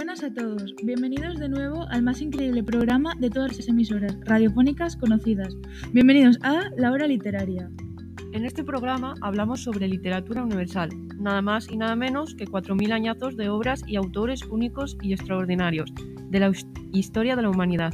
[0.00, 0.74] buenas a todos.
[0.82, 5.54] Bienvenidos de nuevo al más increíble programa de todas las emisoras radiofónicas conocidas.
[5.92, 7.70] Bienvenidos a La Hora Literaria.
[8.32, 13.36] En este programa hablamos sobre literatura universal, nada más y nada menos que 4.000 añazos
[13.36, 15.92] de obras y autores únicos y extraordinarios
[16.30, 16.50] de la
[16.94, 17.92] historia de la humanidad.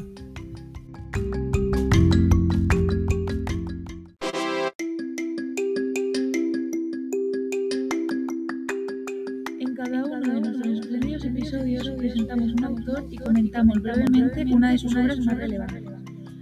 [10.57, 15.37] De nuestros espléndidos episodios presentamos un autor y comentamos brevemente una de sus obras más
[15.37, 15.85] relevantes.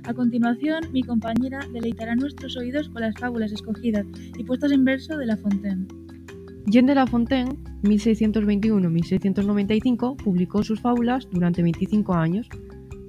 [0.04, 4.06] A continuación, mi compañera deleitará nuestros oídos con las fábulas escogidas
[4.38, 5.88] y puestas en verso de La Fontaine.
[6.66, 12.48] Jean de La Fontaine, 1621-1695, publicó sus fábulas durante 25 años.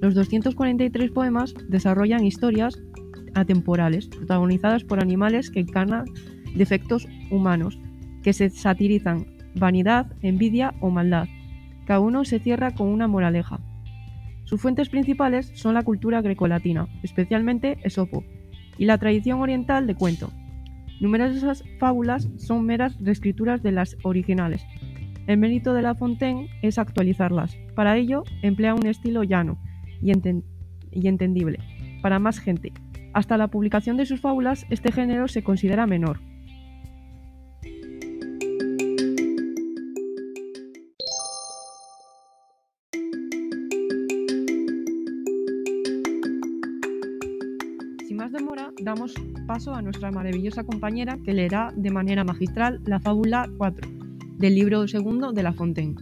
[0.00, 2.82] Los 243 poemas desarrollan historias
[3.34, 6.06] atemporales, protagonizadas por animales que encarnan
[6.54, 7.78] defectos humanos,
[8.22, 11.28] que se satirizan vanidad, envidia o maldad.
[11.86, 13.60] Cada uno se cierra con una moraleja.
[14.44, 18.24] Sus fuentes principales son la cultura grecolatina, especialmente Esopo,
[18.78, 20.30] y la tradición oriental de cuento.
[21.00, 24.64] Numerosas fábulas son meras reescrituras de las originales.
[25.26, 27.56] El mérito de La Fontaine es actualizarlas.
[27.74, 29.58] Para ello, emplea un estilo llano
[30.00, 30.12] y,
[30.92, 31.58] y entendible,
[32.00, 32.72] para más gente.
[33.12, 36.20] Hasta la publicación de sus fábulas, este género se considera menor.
[48.36, 49.14] Demora, damos
[49.46, 53.88] paso a nuestra maravillosa compañera que leerá de manera magistral la fábula 4
[54.36, 55.94] del libro segundo de La Fontaine.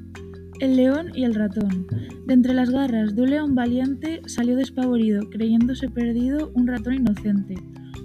[0.58, 1.86] El león y el ratón.
[2.27, 7.55] De entre las garras de un león valiente salió despavorido, creyéndose perdido un ratón inocente.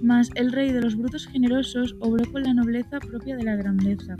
[0.00, 4.16] Mas el rey de los brutos generosos obró con la nobleza propia de la grandeza,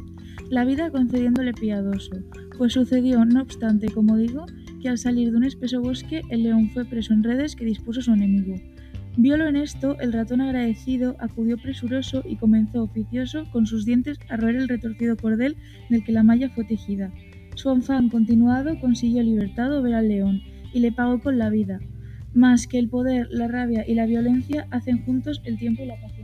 [0.48, 2.10] la vida concediéndole piadoso,
[2.58, 4.46] pues sucedió, no obstante, como digo,
[4.82, 8.02] que al salir de un espeso bosque el león fue preso en redes que dispuso
[8.02, 8.56] su enemigo.
[9.22, 14.38] Violo en esto, el ratón agradecido acudió presuroso y comenzó oficioso con sus dientes a
[14.38, 15.58] roer el retorcido cordel
[15.90, 17.12] del que la malla fue tejida.
[17.54, 20.40] Su afán continuado consiguió libertado ver al león
[20.72, 21.80] y le pagó con la vida,
[22.32, 26.00] más que el poder, la rabia y la violencia hacen juntos el tiempo y la
[26.00, 26.19] paciencia.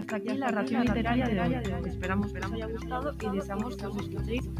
[0.00, 1.56] Hasta aquí la ración literaria de hoy.
[1.86, 4.50] Esperamos que os haya gustado y deseamos que os escuchéis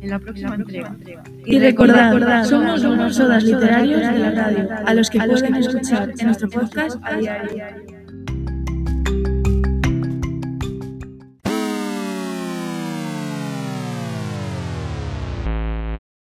[0.00, 0.96] en la próxima entrega.
[1.44, 6.26] Y recordad, somos unos sodas literarios de la radio, a los que pueden escuchar en
[6.26, 8.03] nuestro podcast a diario.